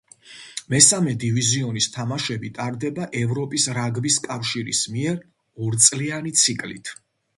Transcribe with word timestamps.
მესამე 0.73 1.11
დივიზიონის 1.23 1.87
თამაშები 1.97 2.51
ტარდება 2.57 3.07
ევროპის 3.21 3.67
რაგბის 3.79 4.19
კავშირის 4.27 4.83
მიერ 4.97 5.21
ორწლიანი 5.67 6.35
ციკლით. 6.47 6.93